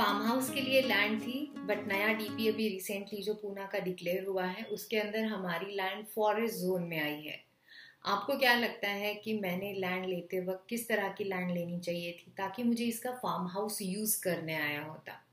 Farm 0.00 0.22
house 0.22 0.50
के 0.50 0.60
लिए 0.60 0.82
land 0.82 1.20
थी 1.20 1.52
बट 1.56 1.88
नया 1.88 2.08
डीपी 2.08 2.48
अभी 2.48 2.68
रिसेंटली 2.68 3.22
जो 3.22 3.34
पूना 3.34 3.66
का 3.66 3.78
डिक्लेयर 3.78 4.24
हुआ 4.24 4.44
है, 4.44 4.64
उसके 4.64 4.96
अंदर 4.96 5.24
हमारी 5.24 5.74
लैंड 5.74 6.06
फॉरेस्ट 6.06 6.56
जोन 6.56 6.82
में 6.82 7.02
आई 7.02 7.22
है। 7.22 7.44
आपको 8.06 8.38
क्या 8.38 8.54
लगता 8.54 8.88
है 8.88 9.14
कि 9.14 9.38
मैंने 9.38 9.72
लैंड 9.72 10.06
लेते 10.06 10.40
वक्त 10.40 10.66
किस 10.68 10.88
तरह 10.88 11.08
की 11.08 11.24
लैंड 11.24 11.50
लेनी 11.50 11.80
चाहिए 11.80 12.12
थी, 12.12 12.34
ताकि 12.36 12.62
मुझे 12.62 12.84
इसका 12.84 13.10
फार्म 13.10 13.46
हाउस 13.46 13.78
यूज़ 13.82 14.22
करने 14.22 14.54
आया 14.54 14.82
होता? 14.82 15.26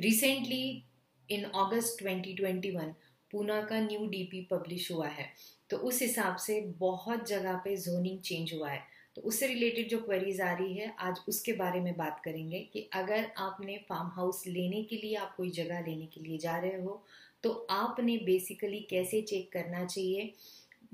रिसेंटली 0.00 0.84
इन 1.30 1.44
अगस्त 1.44 2.02
2021 2.02 2.94
पूना 3.30 3.62
का 3.62 3.80
न्यू 3.80 4.06
डीपी 4.06 4.48
पब्लिश 4.50 4.92
हुआ 4.92 5.08
है। 5.08 5.32
तो 5.70 5.76
उस 5.76 6.02
हिसाब 6.02 6.36
से 6.36 6.60
बहुत 6.60 7.28
जगह 7.28 7.52
पे 7.52 7.76
जोनिंग 7.76 8.20
चेंज 8.20 8.54
हुआ 8.54 8.70
है। 8.70 8.93
तो 9.16 9.22
उससे 9.22 9.46
रिलेटेड 9.46 9.88
जो 9.88 9.98
क्वेरीज 9.98 10.40
आ 10.40 10.52
रही 10.52 10.74
है, 10.74 10.94
आज 10.98 11.20
उसके 11.28 11.52
बारे 11.52 11.80
में 11.80 11.96
बात 11.96 12.20
करेंगे 12.24 12.60
कि 12.72 12.88
अगर 12.94 13.30
आपने 13.38 13.76
फार्म 13.88 14.08
हाउस 14.14 14.42
लेने 14.46 14.82
के 14.82 14.96
लिए 14.96 15.14
आप 15.16 15.34
कोई 15.36 15.50
जगह 15.52 15.80
लेने 15.80 16.06
के 16.06 16.20
लिए 16.20 16.38
जा 16.38 16.56
रहे 16.56 16.80
हो 16.82 17.02
तो 17.44 17.50
आपने 17.70 18.16
बेसिकली 18.18 18.80
कैसे 18.90 19.20
चेक 19.22 19.50
करना 19.52 19.84
चाहिए? 19.84 20.32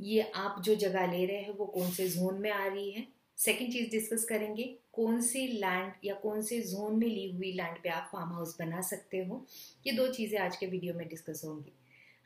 ये 0.01 0.21
आप 0.37 0.63
जो 0.65 0.75
जगह 0.75 1.07
ले 1.13 1.25
रहे 1.27 1.37
हैं, 1.37 1.51
वो 1.51 1.67
कौन 1.67 1.91
से 1.91 2.09
जोन 2.09 2.41
में 2.41 2.51
आ 2.51 2.67
रही 2.67 2.91
है? 2.91 3.07
सेकेंड 3.39 3.73
चीज़ 3.73 3.91
डिस्कस 3.91 4.25
करेंगे, 4.25 4.65
कौन 4.93 5.21
सी 5.23 5.47
लैंड 5.49 5.93
या 6.05 6.15
कौन 6.15 6.43
से 6.43 6.61
जोन 6.63 6.99
में 6.99 7.07
ली 7.07 7.31
हुई 7.31 7.53
लैंड 7.53 7.77
पे 7.83 7.89
आप 7.89 8.09
फार्म 8.13 8.33
हाउस 8.33 8.57
बना 8.61 8.81
सकते 8.83 9.19
हो? 9.19 9.45
ये 9.87 9.93
दो 9.93 10.07
चीज़ें 10.09 10.39
आज 10.41 10.57
के 10.57 10.67
वीडियो 10.67 10.95
में 10.95 11.07
डिस्कस 11.09 11.43
होंगी। 11.45 11.73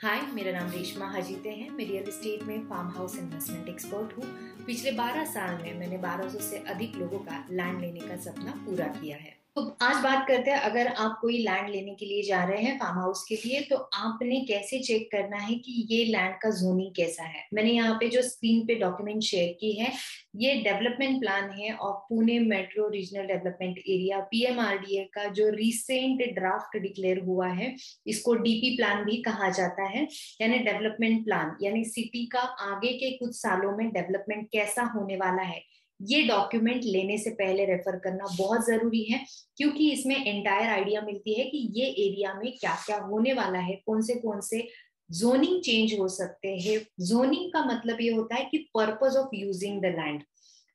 हाय, 0.01 0.21
मेरा 0.35 0.53
नाम 0.53 0.71
रेशमा 0.71 1.07
हजीते 1.11 1.51
हैं। 1.51 1.69
मैं 1.71 1.85
रियल 1.87 2.09
एस्टेट 2.09 2.43
में 2.43 2.67
फार्म 2.69 2.89
हाउस 2.89 3.17
इन्वेस्टमेंट 3.19 3.69
एक्सपर्ट 3.69 4.17
हूँ। 4.17 4.25
पिछले 4.67 4.93
12 4.93 5.25
साल 5.25 5.63
में 5.63 5.79
मैंने 5.79 5.99
1200 5.99 6.41
से 6.41 6.59
अधिक 6.69 6.97
लोगों 6.97 7.19
का 7.19 7.39
लैंड 7.51 7.81
लेने 7.81 8.01
का 8.01 8.17
सपना 8.17 8.53
पूरा 8.67 8.87
किया 8.87 9.17
है। 9.17 9.33
तो 9.57 9.63
आज 9.83 9.97
बात 10.05 10.27
करते 10.29 10.51
हैं, 10.51 10.59
अगर 10.59 10.87
आप 10.89 11.19
कोई 11.21 11.37
लैंड 11.39 11.69
लेने 11.71 11.95
के 11.95 12.07
लिए 12.07 12.23
जा 12.23 12.43
रहे 12.45 12.63
हैं 12.63 12.77
फार्म 12.79 12.99
हाउस 13.01 13.23
के 13.25 13.35
लिए 13.37 13.61
तो 13.63 13.77
आपने 13.77 14.41
कैसे 14.45 14.79
चेक 14.79 15.07
करना 15.13 15.37
है 15.39 15.55
कि 15.57 15.73
ये 15.91 16.05
लैंड 16.05 16.35
का 16.43 16.51
जोनिंग 16.53 16.91
कैसा 16.97 17.25
है? 17.25 17.45
मैंने 17.55 17.73
यहाँ 17.73 17.95
पे 18.01 18.09
जो 18.09 18.23
स्क्रीन 18.23 18.67
पे 18.67 18.75
डॉक्यूमेंट 18.75 19.23
शेयर 19.23 19.53
की 19.61 19.71
है, 19.73 19.93
ये 20.37 20.55
डेवलपमेंट 20.63 21.21
प्लान 21.21 21.51
है 21.51 21.73
और 21.73 21.93
Pune 22.09 22.39
metro 22.41 22.89
regional 22.89 23.27
development 23.27 23.79
area 23.79 24.19
PMRDA 24.31 25.05
का 25.15 25.29
जो 25.31 25.49
रिसेंट 25.51 26.23
ड्राफ्ट 26.35 26.77
डिक्लेयर 26.79 27.19
हुआ 27.27 27.49
है, 27.51 27.75
इसको 28.07 28.35
डीपी 28.37 28.77
प्लान 28.77 29.05
भी 29.05 29.23
कहा 29.23 29.51
जाता 29.51 29.89
है, 29.89 30.07
यानी 30.41 30.59
डेवलपमेंट 30.61 31.25
प्लान 31.25 31.57
यानी 31.63 31.85
सिटी 31.85 32.27
का 32.27 32.41
आगे 32.41 32.93
के 32.95 33.17
कुछ 33.19 33.37
सालों 33.37 33.77
में 33.77 33.89
डेवलपमेंट 33.89 34.49
कैसा 34.53 34.91
होने 34.97 35.17
वाला 35.17 35.43
है? 35.45 35.63
ये 36.01 36.23
डॉक्यूमेंट 36.25 36.85
लेने 36.85 37.19
से 37.19 37.31
पहले 37.33 37.65
रेफर 37.65 37.99
करना 37.99 38.35
बहुत 38.39 38.67
ज़रूरी 38.67 39.03
है, 39.05 39.25
क्योंकि 39.57 39.91
इसमें 39.93 40.17
एंटायर 40.17 40.71
आइडिया 40.71 41.01
मिलती 41.03 41.35
है 41.35 41.45
कि 41.47 41.59
ये 41.75 41.87
एरिया 42.07 42.35
में 42.35 42.53
क्या 42.53 42.75
क्या 42.87 42.99
होने 43.01 43.33
वाला 43.33 43.59
है, 43.59 43.75
कौन 43.87 44.03
से 44.03 44.15
कौन 44.17 44.41
से 44.43 44.67
जोनिंग 45.11 45.61
चेंज 45.63 45.99
हो 45.99 46.09
सकते 46.11 46.57
हैं। 46.59 46.79
जोनिंग 47.03 47.53
का 47.53 47.65
मतलब 47.65 48.01
ये 48.01 48.13
होता 48.13 48.37
है 48.37 48.45
कि 48.45 48.59
purpose 48.75 49.17
of 49.17 49.37
using 49.37 49.81
the 49.83 49.95
land 49.99 50.23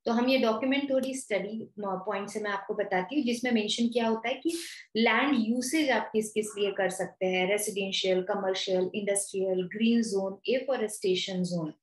तो 0.05 0.11
हम 0.11 0.29
ये 0.29 0.37
डॉक्यूमेंट 0.39 0.89
थोड़ी 0.89 1.13
स्टडी 1.15 1.57
पॉइंट 1.79 2.29
से 2.29 2.39
मैं 2.39 2.51
आपको 2.51 2.73
बताती 2.73 3.15
हूँ, 3.15 3.23
जिसमें 3.25 3.51
मेंशन 3.51 3.87
किया 3.87 4.07
होता 4.07 4.29
है 4.29 4.35
कि 4.35 4.53
लैंड 4.97 5.35
यूसेज 5.39 5.89
आप 5.91 6.09
किस 6.13 6.31
किस 6.33 6.47
लिए 6.57 6.71
कर 6.77 6.89
सकते 6.91 7.25
हैं 7.25 7.45
residential 7.49 8.21
commercial 8.29 8.89
industrial 8.95 9.61
green 9.73 10.01
zone 10.03 10.39
afforestation 10.53 11.43
zone 11.43 11.73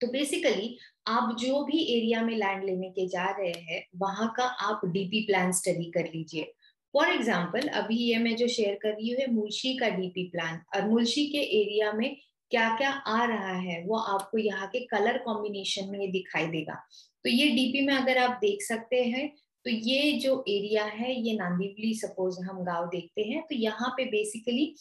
तो 0.00 0.06
बेसिकली 0.08 0.76
आप 1.08 1.36
जो 1.40 1.62
भी 1.64 1.82
एरिया 1.94 2.22
में 2.22 2.34
लैंड 2.36 2.64
लेने 2.64 2.90
के 2.90 3.06
जा 3.08 3.24
रहे 3.30 3.52
हैं, 3.60 3.84
वहाँ 3.96 4.32
का 4.36 4.44
आप 4.44 4.80
डीपी 4.86 5.20
प्लान 5.26 5.52
स्टडी 5.52 5.90
कर 5.90 6.04
लीजिए। 6.06 6.52
फॉर 6.94 7.08
एग्ज़ाम्पल 7.08 7.68
अभी 7.74 7.96
ये 7.96 8.18
मैं 8.18 8.34
जो 8.36 8.48
शेयर 8.48 8.78
कर 8.82 8.88
रही 8.90 9.12
हूँ 9.12 9.34
मुलशी 9.34 9.76
का 9.78 9.88
डीपी 9.90 10.28
प्लान 10.30 10.60
और 10.74 10.88
मुल्शी 10.88 11.26
के 11.26 11.42
एरिया 11.60 11.92
में 11.92 12.16
क्या 12.50 12.68
क्या 12.76 12.90
आ 12.90 13.24
रहा 13.24 13.52
है, 13.52 13.82
वो 13.84 13.96
आपको 13.96 14.38
यहाँ 14.38 14.66
के 14.68 14.80
कलर 14.86 15.18
कॉम्बिनेशन 15.18 15.90
में 15.90 16.10
दिखाई 16.10 16.46
देगा। 16.46 16.74
तो 17.24 17.30
ये 17.30 17.48
डीपी 17.48 17.86
में 17.86 17.94
अगर 17.94 18.18
आप 18.18 18.38
देख 18.40 18.62
सकते 18.62 19.02
हैं 19.04 19.28
तो 19.66 19.70
ये 19.70 20.12
जो 20.18 20.32
एरिया 20.48 20.84
है, 20.84 21.12
ये 21.12 21.32
नांदीवली 21.34 21.94
सपोज़ 21.94 22.40
हम 22.44 22.62
गाँव 22.64 22.86
देखते 22.88 23.22
हैं 23.22 23.42
तो 23.42 23.54
यहाँ 23.56 23.88
पे 23.96 24.04
बेसिकली 24.06 24.74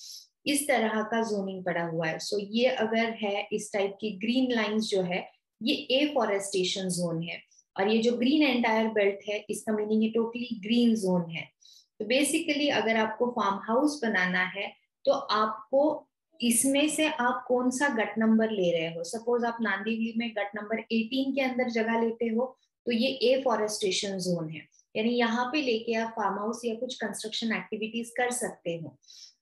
इस 0.46 0.68
तरह 0.68 1.02
का 1.02 1.22
जोनिंग 1.22 1.64
पड़ा 1.66 1.86
हुआ 1.86 2.08
है। 2.08 2.20
सो 2.20 2.40
so, 2.40 2.48
ये 2.52 2.66
अगर 2.66 3.14
है, 3.24 3.48
इस 3.54 3.74
टाइप 3.74 3.98
की 4.02 4.12
ग्रीन 4.12 4.52
लाइंस 4.52 4.84
जो 4.84 5.02
है, 5.02 5.28
ये 5.64 5.74
ए 5.74 6.12
फॉरेस्टेशन 6.16 6.90
जोन 6.90 7.24
है। 7.24 7.40
और 7.76 7.88
ये 7.88 7.98
जो 7.98 8.12
ग्रीन 8.12 8.44
एंटायर 8.44 8.88
बेल्ट 8.88 9.20
है, 9.30 9.46
इसका 9.50 9.74
मीनिंग 9.74 10.14
टोटली 10.14 10.60
ग्रीन 10.64 10.96
जोन 10.96 11.30
है। 11.32 11.48
तो 12.00 12.06
बेसिकली 12.06 12.70
अगर 12.70 12.96
आपको 12.96 13.28
फार्म 13.32 13.56
हाउस 13.56 14.00
बनाना 14.04 14.44
है 14.46 14.72
तो 15.06 15.12
आपको 15.12 16.08
इसमें 16.42 16.90
से 16.90 17.08
आप 17.08 17.46
कौन 17.48 17.70
सा 17.70 17.88
गट 17.90 18.18
नंबर 18.18 18.52
ले 18.52 18.72
रहे 18.72 18.88
हो? 18.88 19.04
सपोज़ 19.04 19.46
आप 19.46 19.58
नांदीवली 19.62 20.14
में 20.18 20.30
गट 20.32 20.56
नंबर 20.56 20.80
18 20.80 21.32
के 21.36 21.42
अंदर 21.42 21.70
जगह 21.70 22.02
लेते 22.02 22.28
हो 22.28 22.58
तो 22.86 22.92
ये 22.92 23.08
ए 23.08 23.42
फॉरेस्टेशन 23.46 24.18
जोन 24.18 24.50
है। 24.50 24.62
यानी 24.96 25.10
यहाँ 25.10 25.46
पे 25.46 25.62
लेके 25.62 25.94
आप 25.94 26.10
फार्म 26.10 26.40
हाउस 26.40 26.62
या 26.66 26.76
कुछ 26.76 26.96
कंस्ट्रक्शन 26.96 27.52
एक्टिविटीज़ 27.54 28.12
कर 28.18 28.32
सकते 28.32 28.76
हो। 28.78 28.98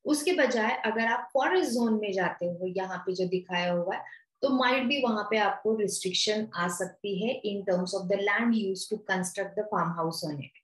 उसके 0.07 0.31
बजाय 0.33 0.71
अगर 0.85 1.05
आप 1.07 1.29
फॉरेस्ट 1.33 1.71
जोन 1.71 1.99
में 2.01 2.11
जाते 2.13 2.45
हो, 2.45 2.67
यहाँ 2.67 2.97
पे 3.05 3.13
जो 3.13 3.27
दिखाया 3.27 3.71
हुआ 3.71 3.95
है 3.95 4.03
तो 4.41 4.49
माइट 4.55 4.83
भी 4.87 5.01
वहाँ 5.03 5.23
पे 5.29 5.37
आपको 5.39 5.75
रिस्ट्रिक्शन 5.75 6.47
आ 6.55 6.67
सकती 6.73 7.17
है 7.19 7.33
in 7.45 7.61
terms 7.63 7.95
of 7.95 8.07
the 8.07 8.19
land 8.21 8.55
use 8.55 8.89
to 8.89 8.97
construct 9.07 9.59
the 9.59 9.63
farm 9.71 9.91
house 9.97 10.23
on 10.25 10.39
it 10.43 10.59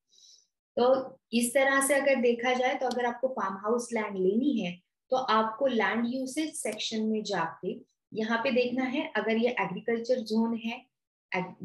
तो 0.78 0.86
इस 1.34 1.54
तरह 1.54 1.82
से 1.88 1.94
अगर 1.96 2.22
देखा 2.22 2.54
जाए 2.54 2.76
तो 2.76 2.88
अगर 2.88 3.06
आपको 3.06 3.28
फार्म 3.40 3.58
हाउस 3.64 3.88
लैंड 3.94 4.18
लेनी 4.18 4.60
है 4.60 4.72
तो 5.12 5.18
आपको 5.32 5.68
लैंड 5.70 6.06
यूसेज 6.08 6.54
सेक्शन 6.56 7.02
में 7.06 7.24
जाके 7.24 7.76
यहाँ 8.12 8.38
पे 8.44 8.52
देखना 8.52 8.84
है, 8.86 9.12
अगर 9.18 9.38
ये 9.38 9.50
एग्रीकल्चर 9.62 10.20
जोन 10.32 10.56
है 10.66 10.82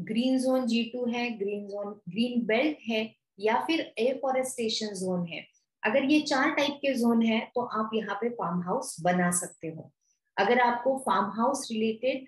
ग्रीन 0.01 0.37
जोन 0.39 0.65
जी 0.67 0.83
टू 0.93 1.05
है 1.05 1.29
ग्रीन 1.37 1.67
जोन 1.67 1.93
ग्रीन 2.09 2.45
बेल्ट 2.45 2.77
है, 2.87 3.01
या 3.39 3.59
फिर 3.67 3.81
एफॉरेस्टेशन 3.99 4.93
जोन 4.95 5.25
है 5.27 5.45
अगर 5.83 6.03
ये 6.05 6.19
चार 6.23 6.51
टाइप 6.51 6.73
के 6.81 6.93
जोन 6.95 7.21
है 7.23 7.39
तो 7.55 7.61
आप 7.73 7.89
यहाँ 7.93 8.15
पे 8.15 8.29
फार्म 8.31 8.61
हाउस 8.63 8.95
बना 9.03 9.29
सकते 9.35 9.67
हो। 9.67 9.91
अगर 10.37 10.59
आपको 10.61 10.97
फार्म 10.99 11.31
हाउस 11.37 11.67
रिलेटेड 11.71 12.27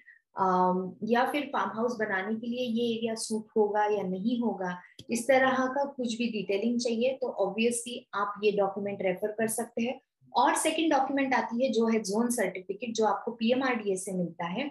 या 1.05 1.25
फिर 1.31 1.49
फार्म 1.53 1.69
हाउस 1.69 1.95
बनाने 1.99 2.35
के 2.35 2.47
लिए 2.47 2.65
ये 2.65 2.85
एरिया 2.89 3.15
सूट 3.17 3.47
होगा 3.57 3.85
या 3.87 4.03
नहीं 4.03 4.39
होगा, 4.41 4.77
इस 5.09 5.27
तरह 5.27 5.65
का 5.67 5.83
कुछ 5.87 6.17
भी 6.17 6.27
डिटेलिंग 6.31 6.79
चाहिए 6.79 7.17
तो 7.21 7.27
ऑब्वियसली 7.45 8.05
आप 8.15 8.39
ये 8.43 8.51
डॉक्यूमेंट 8.57 9.01
रेफर 9.01 9.31
कर 9.31 9.47
सकते 9.49 9.83
हैं। 9.83 9.99
और 10.33 10.55
सेकंड 10.57 10.91
डॉक्यूमेंट 10.91 11.33
आती 11.33 11.63
है 11.63 11.71
जो 11.73 11.87
है 11.87 11.99
जोन 12.01 12.29
सर्टिफिकेट 12.31 12.93
जो 12.95 13.05
आपको 13.05 13.31
पीएमआरडीएस 13.33 14.05
से 14.05 14.13
मिलता 14.13 14.45
है। 14.47 14.69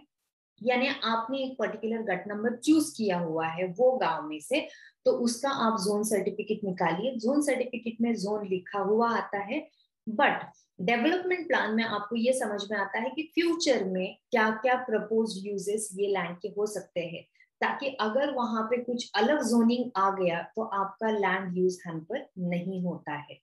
यानी 0.60 0.88
आपने 0.88 1.38
एक 1.38 1.56
पर्टिकुलर 1.58 2.02
गट 2.04 2.24
नंबर 2.28 2.56
चूज़ 2.56 2.90
किया 2.96 3.18
हुआ 3.18 3.46
है, 3.46 3.66
वो 3.68 3.90
गाँव 3.98 4.26
में 4.28 4.38
से। 4.40 4.66
तो 5.06 5.12
उसका 5.24 5.50
आप 5.66 5.80
जोन 5.80 6.02
सर्टिफिकेट 6.04 6.64
निकालिए। 6.64 7.14
जोन 7.16 7.42
सर्टिफिकेट 7.42 8.00
में 8.00 8.14
जोन 8.16 8.46
लिखा 8.48 8.78
हुआ 8.80 9.10
आता 9.10 9.38
है। 9.44 9.66
बट 10.06 10.46
डेवलपमेंट 10.78 11.46
प्लान 11.48 11.74
में 11.74 11.84
आपको 11.84 12.16
ये 12.16 12.32
समझ 12.32 12.60
में 12.70 12.78
आता 12.78 12.98
है 12.98 13.10
कि 13.10 13.22
फ्यूचर 13.34 13.84
में 13.84 14.16
क्या 14.30 14.50
क्या 14.56 14.74
प्रपोज 14.84 15.34
यूजेस 15.46 15.88
ये 15.94 16.06
लैंड 16.08 16.36
के 16.36 16.48
हो 16.58 16.66
सकते 16.66 17.00
हैं। 17.02 17.22
ताकि 17.60 17.86
अगर 18.00 18.30
वहाँ 18.34 18.62
पे 18.62 18.76
कुछ 18.82 19.10
अलग 19.14 19.42
जोनिंग 19.42 19.90
आ 19.96 20.10
गया 20.10 20.40
तो 20.56 20.62
आपका 20.62 21.10
लैंड 21.10 21.56
यूज़ 21.58 21.78
हम 21.86 22.00
पर 22.00 22.26
नहीं 22.38 22.82
होता 22.82 23.12
है। 23.12 23.38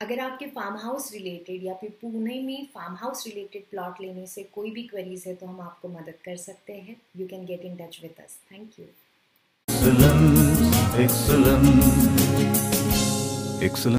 अगर 0.00 0.20
आपके 0.20 0.46
फार्म 0.46 0.76
हाउस 0.76 1.12
रिलेटेड 1.12 1.64
या 1.64 1.74
फिर 1.74 1.90
पुणे 2.00 2.40
में 2.42 2.66
फार्म 2.74 2.94
हाउस 2.94 3.26
रिलेटेड 3.26 3.68
प्लॉट 3.70 4.00
लेने 4.00 4.26
से 4.26 4.42
कोई 4.54 4.70
भी 4.70 4.82
क्वेरीज 4.82 5.24
है 5.26 5.34
तो 5.34 5.46
हम 5.46 5.60
आपको 5.60 5.88
मदद 5.88 6.18
कर 6.24 6.36
सकते 6.36 6.72
हैं। 6.72 6.96
You 7.16 7.26
can 7.28 7.46
get 7.46 7.60
in 7.60 7.76
touch 7.76 7.98
with 8.02 8.20
us 8.24 8.38
thank 8.52 8.78
you 8.80 8.86
excellent. 10.94 11.66
Excellent 13.62 13.94